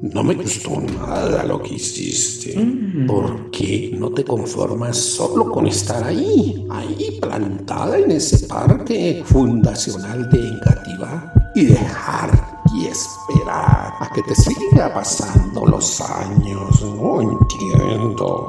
No 0.00 0.22
me 0.22 0.34
gustó 0.34 0.80
nada 0.80 1.42
lo 1.44 1.60
que 1.60 1.74
hiciste. 1.74 2.54
¿Por 3.06 3.50
qué 3.50 3.90
no 3.98 4.10
te 4.10 4.22
conformas 4.24 4.96
solo 4.96 5.50
con 5.50 5.66
estar 5.66 6.04
ahí, 6.04 6.66
ahí 6.70 7.18
plantada 7.20 7.98
en 7.98 8.12
ese 8.12 8.46
parque 8.46 9.22
fundacional 9.24 10.30
de 10.30 10.38
Engativá 10.38 11.32
y 11.56 11.64
dejar 11.66 12.60
y 12.74 12.86
esperar 12.86 13.92
a 13.98 14.10
que 14.14 14.22
te 14.22 14.34
siga 14.36 14.94
pasando 14.94 15.66
los 15.66 16.00
años? 16.00 16.80
No 16.82 17.20
entiendo. 17.20 18.46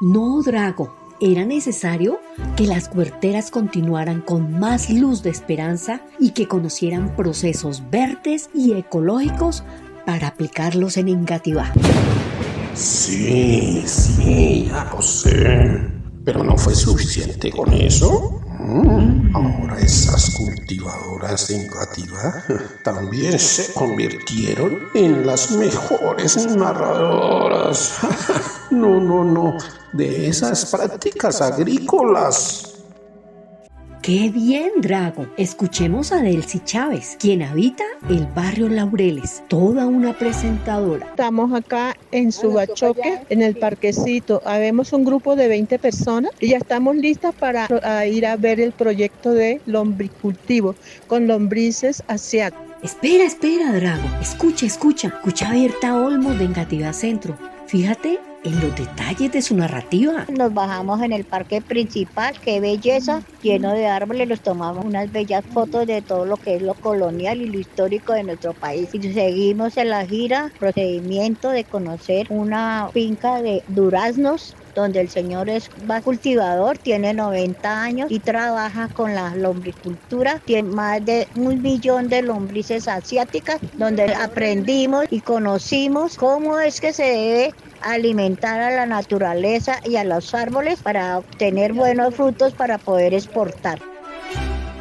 No, 0.00 0.42
Drago. 0.42 1.07
Era 1.20 1.44
necesario 1.44 2.20
que 2.56 2.64
las 2.64 2.90
huerteras 2.94 3.50
continuaran 3.50 4.20
con 4.20 4.58
más 4.60 4.88
luz 4.88 5.24
de 5.24 5.30
esperanza 5.30 6.00
y 6.20 6.30
que 6.30 6.46
conocieran 6.46 7.16
procesos 7.16 7.82
verdes 7.90 8.50
y 8.54 8.74
ecológicos 8.74 9.64
para 10.06 10.28
aplicarlos 10.28 10.96
en 10.96 11.08
Engativá. 11.08 11.72
Sí, 12.74 13.82
sí, 13.84 14.68
ya 14.70 14.88
lo 14.92 15.02
sé. 15.02 15.80
Pero 16.24 16.44
no 16.44 16.56
fue 16.56 16.76
suficiente 16.76 17.50
con 17.50 17.72
eso. 17.72 18.40
Mm, 18.60 19.34
Ahora 19.34 19.78
esas 19.80 20.30
cultivadoras 20.30 21.48
de 21.48 21.64
Engativá 21.64 22.44
también 22.84 23.36
se 23.40 23.72
convirtieron 23.72 24.78
en 24.94 25.26
las 25.26 25.50
mejores 25.50 26.46
narradoras. 26.54 27.98
No, 28.70 29.00
no, 29.00 29.24
no. 29.24 29.56
De 29.92 30.28
esas 30.28 30.66
prácticas 30.66 31.40
agrícolas. 31.40 32.78
¡Qué 34.02 34.30
bien, 34.30 34.70
Drago! 34.80 35.26
Escuchemos 35.36 36.12
a 36.12 36.22
Delcy 36.22 36.60
Chávez, 36.64 37.16
quien 37.18 37.42
habita 37.42 37.84
el 38.08 38.26
barrio 38.26 38.68
Laureles, 38.68 39.42
toda 39.48 39.86
una 39.86 40.16
presentadora. 40.16 41.06
Estamos 41.06 41.52
acá 41.52 41.94
en 42.10 42.32
Subachoque, 42.32 43.20
en 43.28 43.42
el 43.42 43.56
parquecito. 43.56 44.40
Habemos 44.46 44.94
un 44.94 45.04
grupo 45.04 45.36
de 45.36 45.48
20 45.48 45.78
personas 45.78 46.32
y 46.40 46.48
ya 46.48 46.56
estamos 46.56 46.96
listas 46.96 47.34
para 47.34 47.68
a 47.82 48.06
ir 48.06 48.24
a 48.24 48.36
ver 48.36 48.60
el 48.60 48.72
proyecto 48.72 49.32
de 49.32 49.60
lombricultivo 49.66 50.74
con 51.06 51.26
lombrices 51.26 52.02
asiáticas. 52.06 52.66
Espera, 52.82 53.24
espera, 53.24 53.72
Drago. 53.72 54.08
Escucha, 54.22 54.64
escucha. 54.64 55.08
Escucha 55.08 55.50
a 55.50 55.52
Berta 55.52 55.96
Olmo 56.00 56.32
de 56.32 56.44
Engativá 56.44 56.92
Centro. 56.92 57.36
Fíjate 57.66 58.20
en 58.44 58.60
los 58.60 58.76
detalles 58.76 59.32
de 59.32 59.42
su 59.42 59.56
narrativa. 59.56 60.26
Nos 60.28 60.54
bajamos 60.54 61.02
en 61.02 61.12
el 61.12 61.24
parque 61.24 61.60
principal, 61.60 62.38
qué 62.40 62.60
belleza, 62.60 63.22
lleno 63.42 63.72
de 63.72 63.86
árboles, 63.86 64.28
nos 64.28 64.40
tomamos 64.40 64.84
unas 64.84 65.10
bellas 65.10 65.44
fotos 65.52 65.86
de 65.86 66.02
todo 66.02 66.24
lo 66.24 66.36
que 66.36 66.56
es 66.56 66.62
lo 66.62 66.74
colonial 66.74 67.40
y 67.40 67.46
lo 67.46 67.58
histórico 67.58 68.12
de 68.12 68.24
nuestro 68.24 68.54
país. 68.54 68.88
Y 68.92 69.12
seguimos 69.12 69.76
en 69.76 69.90
la 69.90 70.06
gira, 70.06 70.52
procedimiento 70.58 71.50
de 71.50 71.64
conocer 71.64 72.26
una 72.30 72.88
finca 72.92 73.42
de 73.42 73.62
duraznos 73.68 74.54
donde 74.74 75.00
el 75.00 75.08
señor 75.08 75.48
es 75.48 75.70
va 75.90 76.00
cultivador, 76.00 76.78
tiene 76.78 77.12
90 77.12 77.82
años 77.82 78.10
y 78.12 78.20
trabaja 78.20 78.88
con 78.88 79.12
la 79.12 79.34
lombricultura, 79.34 80.40
tiene 80.44 80.68
más 80.68 81.04
de 81.04 81.26
un 81.34 81.60
millón 81.60 82.08
de 82.08 82.22
lombrices 82.22 82.86
asiáticas, 82.86 83.58
donde 83.72 84.14
aprendimos 84.14 85.06
y 85.10 85.20
conocimos 85.20 86.16
cómo 86.16 86.60
es 86.60 86.80
que 86.80 86.92
se 86.92 87.02
debe 87.02 87.54
alimentar 87.82 88.60
a 88.60 88.70
la 88.70 88.86
naturaleza 88.86 89.80
y 89.84 89.96
a 89.96 90.04
los 90.04 90.34
árboles 90.34 90.80
para 90.82 91.18
obtener 91.18 91.72
buenos 91.72 92.14
frutos 92.14 92.52
para 92.52 92.78
poder 92.78 93.14
exportar. 93.14 93.80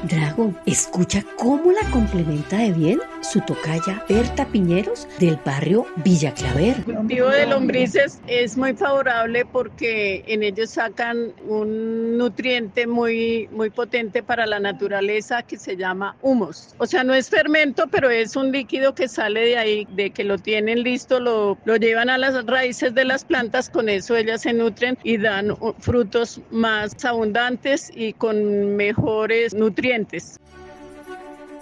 Drago, 0.03 0.53
escucha 0.65 1.23
cómo 1.37 1.71
la 1.71 1.89
complementa 1.91 2.57
de 2.57 2.71
bien 2.71 2.99
su 3.31 3.41
tocaya 3.41 4.05
Berta 4.07 4.45
Piñeros 4.45 5.07
del 5.19 5.37
barrio 5.43 5.85
Villa 5.97 6.33
Claver. 6.33 6.77
El 6.87 6.95
cultivo 6.95 7.29
de 7.29 7.45
lombrices 7.45 8.21
es 8.27 8.55
muy 8.55 8.73
favorable 8.73 9.45
porque 9.45 10.23
en 10.27 10.43
ellos 10.43 10.69
sacan 10.69 11.33
un 11.45 12.17
nutriente 12.17 12.87
muy, 12.87 13.49
muy 13.51 13.69
potente 13.69 14.23
para 14.23 14.45
la 14.45 14.59
naturaleza 14.59 15.43
que 15.43 15.57
se 15.57 15.75
llama 15.75 16.15
humus. 16.21 16.73
O 16.77 16.85
sea, 16.85 17.03
no 17.03 17.13
es 17.13 17.29
fermento, 17.29 17.87
pero 17.91 18.09
es 18.09 18.35
un 18.37 18.51
líquido 18.51 18.95
que 18.95 19.09
sale 19.09 19.41
de 19.41 19.57
ahí, 19.57 19.87
de 19.91 20.11
que 20.11 20.23
lo 20.23 20.37
tienen 20.37 20.83
listo, 20.83 21.19
lo, 21.19 21.57
lo 21.65 21.75
llevan 21.75 22.09
a 22.09 22.17
las 22.17 22.45
raíces 22.45 22.95
de 22.95 23.03
las 23.03 23.25
plantas, 23.25 23.69
con 23.69 23.89
eso 23.89 24.15
ellas 24.15 24.43
se 24.43 24.53
nutren 24.53 24.97
y 25.03 25.17
dan 25.17 25.51
uh, 25.51 25.73
frutos 25.79 26.39
más 26.49 27.03
abundantes 27.03 27.91
y 27.93 28.13
con 28.13 28.77
mejores 28.77 29.53
nutrientes. 29.53 30.39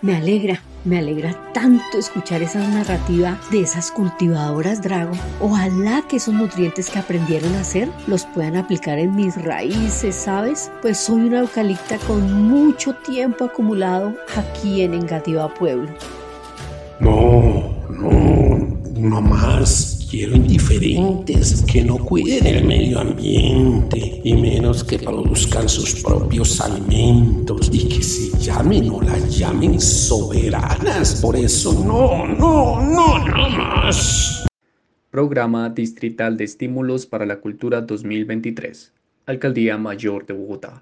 Me 0.02 0.18
alegra, 0.18 0.62
me 0.84 1.00
alegra 1.00 1.36
tanto 1.54 1.98
escuchar 1.98 2.42
esa 2.42 2.60
narrativa 2.60 3.40
de 3.50 3.62
esas 3.62 3.92
cultivadoras 3.92 4.82
Drago. 4.82 5.14
Ojalá 5.40 6.04
que 6.08 6.18
esos 6.18 6.34
nutrientes 6.34 6.90
que 6.90 7.00
aprendieron 7.00 7.56
a 7.56 7.62
hacer 7.62 7.90
los 8.06 8.26
puedan 8.26 8.58
aplicar 8.58 9.00
en 9.00 9.16
mis 9.16 9.42
raíces, 9.42 10.16
¿sabes? 10.16 10.70
Pues 10.82 10.98
soy 10.98 11.22
una 11.22 11.40
eucalipta 11.40 11.98
con 12.00 12.44
mucho 12.44 12.94
tiempo 12.96 13.46
acumulado 13.46 14.14
aquí 14.36 14.82
en 14.82 14.94
Engativá 14.94 15.54
Pueblo. 15.54 15.90
No, 17.00 17.74
no, 17.90 18.78
no 18.96 19.22
más. 19.22 19.95
Quiero 20.16 20.38
indiferentes 20.38 21.62
que 21.64 21.84
no 21.84 21.98
cuiden 21.98 22.48
el 22.48 22.64
medio 22.64 23.02
ambiente 23.02 24.22
y 24.24 24.34
menos 24.34 24.82
que 24.82 24.98
produzcan 24.98 25.68
sus 25.68 26.02
propios 26.02 26.62
alimentos 26.62 27.70
y 27.74 27.90
que 27.90 28.02
se 28.02 28.38
llamen 28.40 28.90
o 28.92 29.02
las 29.02 29.38
llamen 29.38 29.78
soberanas. 29.82 31.20
Por 31.22 31.36
eso 31.36 31.74
no, 31.86 32.26
no, 32.28 32.82
no, 32.82 33.28
no 33.28 33.50
más. 33.50 34.48
Programa 35.12 35.70
Distrital 35.72 36.38
de 36.38 36.46
Estímulos 36.46 37.06
para 37.06 37.26
la 37.26 37.42
Cultura 37.42 37.82
2023. 37.82 38.94
Alcaldía 39.26 39.78
Mayor 39.78 40.26
de 40.26 40.34
Bogotá. 40.34 40.82